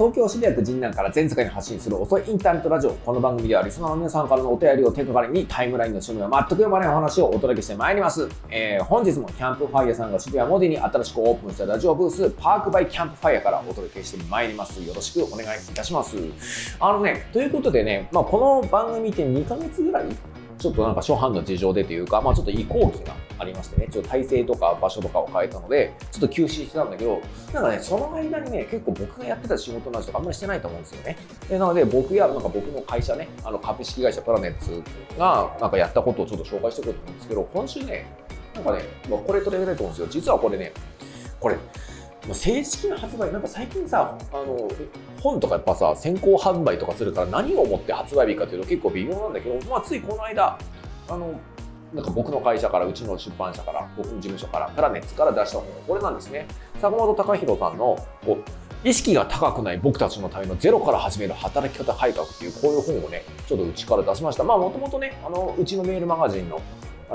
[0.00, 2.92] 東京渋谷区神南から全世界に発信する遅いインターネットラジオ。
[2.92, 8.26] この番組ではリスナーの皆さんからのお便りを手がかりにタイムラインの趣味は全く読まないお話をお届けしてまいります。
[8.48, 14.82] えー、本日もキャンプファイヤーさんが渋谷モディに新しくオープンしたラジオブース、パークバイキャンプファイヤーからお届けしてまいります。
[14.82, 16.16] よろしくお願いいたします。
[16.80, 20.06] あのね、ということでね、まあ、この番組って2ヶ月ぐらい
[20.56, 27.20] ちょっとなんか初版の事情でというか、まあ、ちょっと移行期がありましてね、ちょっと体制とか場所とかを変えたので、ちょっと休止してたんだけど、
[27.54, 31.16] なんかね、その間にね、結構僕がやってた仕事の話とかあんまりしてないと思うんですよね。
[31.48, 34.82] でなので、僕や、なんか僕の会社ね、あの株式会社プラネッツ
[35.18, 38.06] が、なんかやったことをちょっと紹介しておこうと思うんですけど、今週ね、
[38.54, 40.08] なんかね、まあ、これ取り上げたいと思うんですよ。
[40.10, 40.72] 実はこれね、
[41.38, 41.56] これ、
[42.34, 44.68] 正式な発売、なんか最近さ、あの
[45.22, 50.58] 本とかやっぱさ、先行販売とかするから何をもって発売日かというと結構微妙なんだけど、まあ、ついこの間、
[51.08, 51.40] あの
[51.92, 56.46] なんか僕の会社から、うちの出版社から、僕の事務所から、プラネッツから出した本、これなんですね。
[56.80, 64.44] 坂本隆弘さんのこう意識が高くない僕たちのためのゼロから始める働き方改革っていうこういう本をね、ちょっとうちから出しました。
[64.44, 66.60] まあもともとね、あのうちのメールマガジンの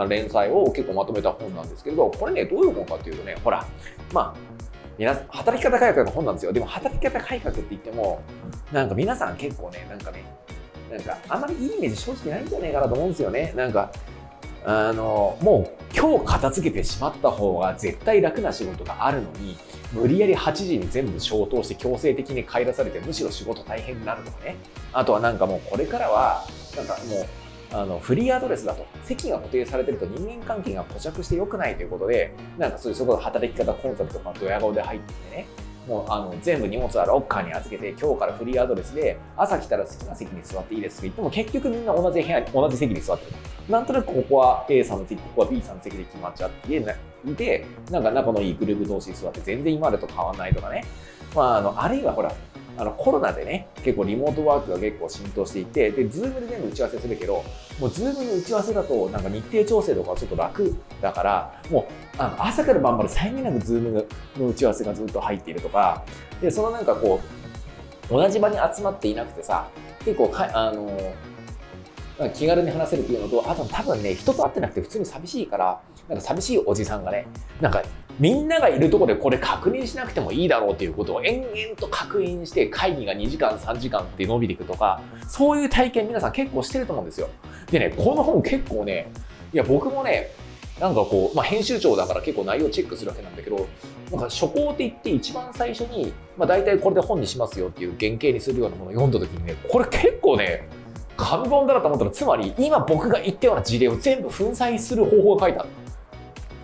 [0.07, 3.65] 連載を結構まとめた本なんですけれど、これね、どういう本かっていうとね、ほら、
[4.13, 4.55] まあ、
[4.97, 6.53] 皆働き方改革の本なんですよ。
[6.53, 8.21] でも働き方改革って言っても、
[8.71, 10.23] なんか皆さん結構ね、なんかね、
[10.91, 13.53] なんかあまりいいイメージ正直ないんじゃないかなと思うんですよね。
[13.55, 13.91] なんか、
[14.65, 19.57] あの、もう今日片付けてしまった方が絶対楽な仕事があるのに、
[19.93, 24.57] 無理やり8時に全部消灯して強制的に帰らされてむしろ仕事大変になるとかね。
[24.91, 26.43] あとはなんかもうこれからは、
[26.75, 27.25] なんかもう
[27.71, 35.47] あのフリーアドレスだと席が固定されてると人間関係が固着して良くないということでなんかそういうそこの働き方コンサルとかドヤ顔で入っててね
[35.87, 43.31] もうあの全部荷物はロッカーに預けて今日からフリーアドレスで朝来たら好きな席に座っていいですと言っても結局みんな同じ部屋に同じ席に座ってる。
[43.69, 50.85] なんとなくここは A さんの席ここは B さんの席で決まっちゃっていてなんか仲のいいグループ同士に座って全然今までと変わらないとかね、
[51.35, 52.31] まあ、あのあるいはほら
[52.77, 57.43] あのコロナでね、結構リモートワークが結構浸透していて、で、ズームで全部打ち合わせするけど、
[57.79, 61.85] もうズームの打ち合わせだと、なんか日程調整とかはちょっと楽だから、もう
[62.17, 66.03] あの朝から晩まで際限なくズームの打ち合わせがずっと入っているとか、
[66.41, 67.21] で、そのなんかこ
[68.09, 69.67] う、同じ場に集まっていなくてさ、
[70.03, 70.91] 結構か、あの、
[72.33, 77.27] 気軽に話せるっていうのと、あと多分ね、人と会ってなくて普通に寂しいから、なんか寂しいおじさんがね、
[77.59, 77.83] なんか
[78.19, 87.27] みんながいるとこでこれ確認しなくてもいいだろうっていうことを延々と確認して会議が2時間3時間って伸びていくとか、そういう体験皆さん結構してると思うんですよ。
[87.69, 89.11] でね、この本結構ね、
[89.53, 90.29] いや僕もね、
[90.79, 93.67] なんかこう、まあ、編集長だから結構内容チェックするわけなんだけど、
[94.11, 100.67] なんか初稿って言って一番最初に、まあ、大体これで本にしますよっていう原型にするようなものを読んだ時にね、これ結構ね、
[101.17, 105.69] 紙本だなと思ったら、つまり今僕が言ったような事例を全部粉砕する方法が書いてある。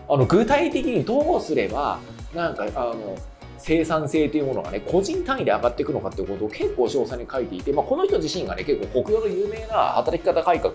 [0.09, 1.99] あの具体的にどうすれば、
[2.35, 3.15] なんか、あの、
[3.57, 10.73] 生産性というものがね、個人単位で上がっていくのかっていうことを結構詳細に書いていて、まあ、この人自身がね、結構国用の有名な働き方改革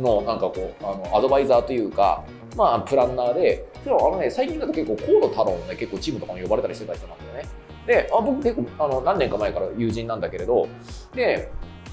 [0.00, 2.24] のなんかこう、あのアドバイザーというか、
[2.56, 7.48] まあ、プランナーで、でもあのね、最近だと結構河野太郎のね、結構チームとかも呼ばれたりしてた人なんだよね。
[7.86, 10.68] で、あ僕結構あの何年か前から友人なんだけれど、
[11.14, 11.50] で、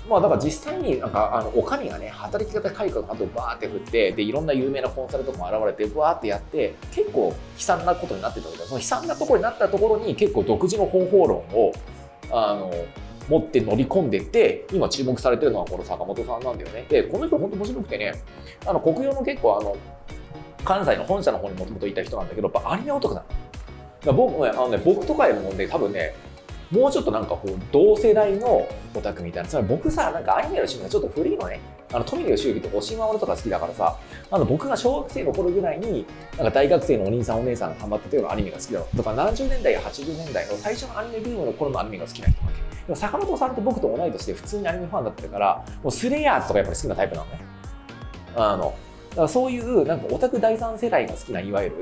[0.09, 11.71] まあだから実際になんかあのお上がね働き方改革の後バーって振ってでいろんな有名なコンサルとかも現れてバーってやって結構悲惨なことになってたわけどその悲惨なところになったところに結構独自の方法論を
[12.31, 12.73] あの
[13.29, 16.85] 持って乗り込んでって今注目されてるのはこの坂本さんなんだよね。
[16.89, 18.13] でこの人本当面白くてね
[18.65, 19.77] あの国用の結構あの
[20.65, 23.23] 関西の本社の方にもともといた人なんだけどやっぱアニメ男だ
[24.05, 26.15] 僕ねあの、ね、僕とかよりもね多分ね
[26.71, 31.59] もうちょっとなんかこう同世代のオタクみたいなつまり僕さなんかアニメの趣味がちょっと古いのね。
[31.93, 33.97] あの富野義行と押し守とか好きだからさ
[34.31, 36.05] あの僕が小学生の頃ぐらいに
[36.37, 47.39] なんか大学生のお兄さんお姉さんがハマってたようなアニメが好きだろとか70年代や80年代の最初のアニメブームの頃のアニメが好きな人なわけでも坂本さんって僕と同い年で普通にアニメファンだったからもうスレイヤーズとかやっぱり好きなタイプなのね。
[48.35, 48.73] あの
[49.09, 51.75] だからそういうなんかオタク第三世代が好きないわゆる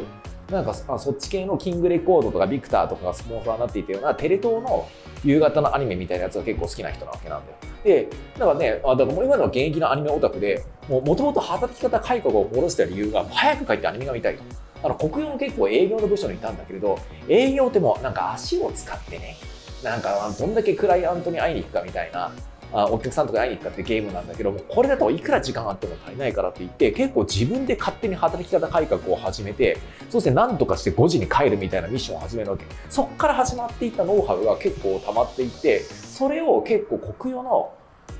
[0.52, 4.88] なんかそっち系のキングレコードとかビクターとかがスポンサーになっていたようなテレ東の
[5.24, 7.58] 夕方のアニメみたいなやつが結構好きな人なわけなんだよ。
[7.84, 14.44] で、だからね、あだからもう今の現役のアニメオタクで、もともと働き方改革を下ろした理由が、早く帰ってアニメが見たいと。
[14.82, 16.98] あの国用も結構営業の部署にいたんだけれど、
[17.28, 19.36] 営業ってもなんか足を使ってね、
[19.84, 22.32] なんかどんだけクライアントに会いに行くかみたいな、
[22.72, 29.78] あお客さんとか会いに行くかってゲームなんだけどもこれだといくら時間あっても足りないからって言って結構自分で勝手に働き方改革を始めて
[30.10, 32.66] そして何とかして5時に帰るみたいなミッションを始めるわけ。
[32.90, 37.74] そっから始まっていったノウハウが結構溜まっていってそれを結構国用の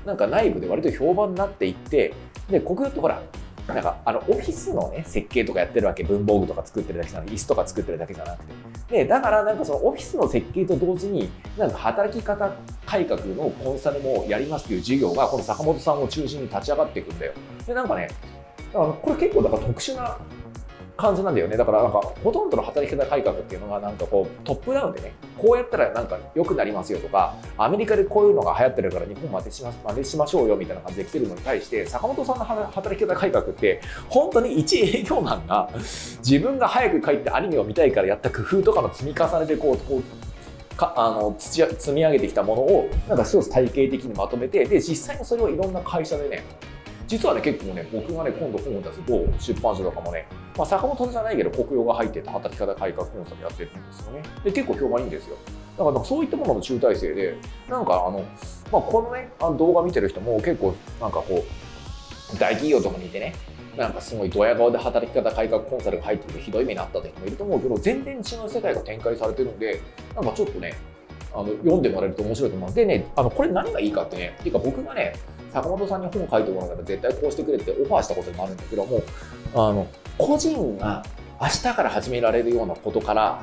[0.04, 2.14] なんか内部で割と評判になっていって
[2.48, 3.22] で国用ってほら
[3.68, 6.02] なんかあのオフィスのね設計とかやってるわけ。
[6.02, 8.69] 文房具とか作ってるだけじゃなくて椅子とか作ってるだけじゃなくて。
[8.90, 12.50] でだからなんかそのオフィスの設計と同時になんか働き方
[12.84, 17.32] 改革のコンサルもやりますっていう事業がこの坂本さんを中心に立ち上がっていくんだよ。
[17.66, 18.08] でなんかね
[18.72, 20.18] だからこれ結構だから特殊な
[21.00, 21.56] 感じなんだよね。
[21.56, 35.70] だからなんかほとんどの働き方改革っていうのがなんかこうトップダウンでねこうやったらなんか良くなりますよとかアメリカでこういうのが流行ってるから日本真似しま真似しましょうよみたいな感じで来てるのに対して坂本さんの働き方改革って本当に一営業マンが
[36.18, 40.20] 自分が早く帰ってアニメを見たいからやった工夫とかの積み重ねでこうこう
[40.80, 41.62] かあの積
[41.92, 46.44] み上げてきたものをなんか一つ体系的にまとめてで実際にそれをいろんな会社でね
[47.10, 54.22] 実はね結構ね僕がね今度本を出すと出版社とかもね、まあ、坂本じゃないけど国用が入ってた働き方改革コンサルやってるんですよね。
[54.44, 55.36] で結構評判いいんですよ。
[55.76, 57.36] だからそういったものの集大成で
[57.68, 58.24] なんかあの、
[58.70, 61.44] まあ、このねあの動画見てる人も結構なんかこ
[62.32, 63.34] う大企業とかにいてね
[63.76, 69.80] なんかすごいドヤ顔で働き方改革コンサルが入ってきてひどい目にあったって人もいると思うけど全然違う世界が展開されてるんで
[70.14, 70.74] なんかちょっとね
[71.32, 72.74] あの読んでもらえると面白いと思います。
[72.76, 75.14] でね、あのこれ何がいいかってね、っていうか僕がね、
[75.52, 79.02] 坂本さんに本書いてもらうから絶対こうしてくれってオファーしたこともあるんだけども
[79.52, 79.86] あの
[80.16, 81.04] 個人が
[81.40, 83.42] 明日から始められるようなことから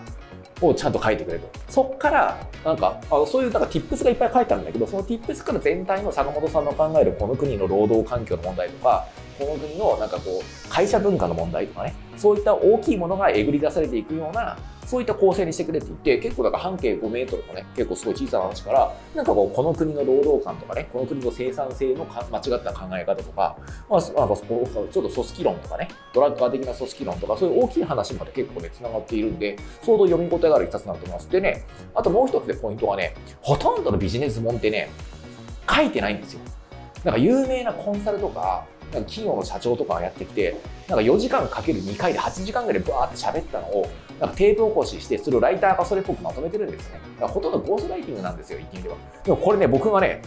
[0.62, 1.50] をちゃんと書いてくれと。
[1.69, 9.06] そっから、なんか、あそういう、なんか、tips がいっぱい書いてあるんだけど、その tips から全体の坂本さんの考えるこの国の労働環境の問題とか、
[9.38, 14.57] この国の、なんかこう、会社文化の問題とかね、そういった大きいものがえぐり出されていくような、
[14.88, 23.57] そういった構成にしてくれって言って、結構だから半径5メートルのね、結構すごい小さな話から、なんかこう、この国の労働観とかね、この国の生産性の間違った考え方とか、
[23.89, 31.30] まあ、なんかちょっと組織論とかね、ドラッカー的な組織論とか、そういう大きい話まで結構ね、繋がっているんで、相当読み応えがある一冊になると思います。
[31.30, 34.90] でね、あともう一つでポイントはね、ほとんどのビジネス本ってね、
[35.69, 36.40] 書いてないんですよ。
[37.04, 40.56] なんか有名なコンサルとか、なんか企業の社長とかがやってきて、
[40.88, 43.89] なんか4時間かける2回で8時間ぐらいバーって喋ったのを、
[44.19, 47.00] なんかテープ起こしして、それをライターがそれっぽくまとめてるんですね。
[47.19, 48.95] ほとんどゴーストライティングなんですよ、言ってみれば。
[49.24, 50.22] でもこれね、僕がね、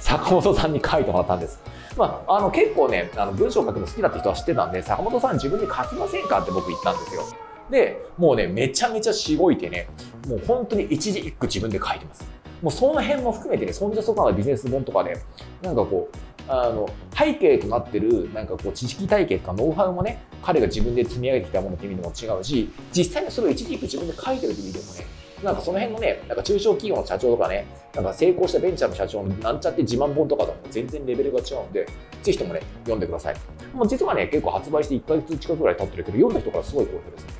[0.00, 1.60] 坂本さんに書いてもらったんです。
[1.96, 7.22] まあ、あの結構ね、あの文章を書くの好きだって人は知ってたんで、坂本さん自分で書きませんかって僕言ったんですよ。
[7.70, 9.88] で、もうね、めちゃめちゃしごいてね、
[10.28, 12.24] もう本当に一字一句自分で書いてます。
[12.62, 15.20] もうその辺も含めてね、そんじゃそこなビジネス本とかで、ね、
[15.62, 16.16] なんかこう、
[16.48, 31.86] あの背景となってるなんかこう知識体系とかノウハウもね彼が自分で積み上げてきたものって意味でも違うし実際にそれを一時期自分で書いてるって意味でもねなんかその辺のね、なんか中小企業の社長とかね、なんか成功したベンチャーの社長のなんちゃって自慢本とかとも全然レベルが違うんで、
[32.22, 33.36] ぜひともね、読んでください。
[33.72, 37.32] もう実はね、結構発売して1ヶ月近くぐらい経ってるけど、読んだ人からすごい好評ですね。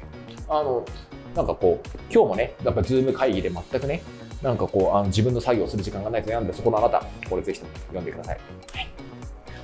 [0.48, 0.84] あの、
[1.34, 4.02] なんかこう、今日もね、なんかズーム会議で全くね、
[4.42, 8.38] なんかこう、あの自分の作業する時間がないと悩んで、そこのあなた、これぜひとも読んでください。
[8.72, 8.88] はい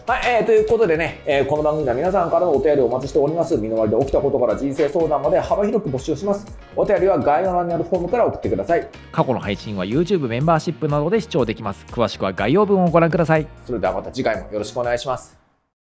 [0.06, 3.56] はい、えー、ということでね、えー、この番組では皆さんからのお便りをお待ちしております。
[3.56, 6.46] 身の回りで起きたことから人生相談まで幅広く募集します。
[6.76, 8.86] お便りは概要欄にあるフォームから送ってください。
[9.12, 11.86] 過去の配信は YouTube メンバーシップなどで視聴できます。
[11.88, 13.46] 詳しくは概要文をご覧ください。
[13.64, 15.43] それではまた次回もよろしくお願いします。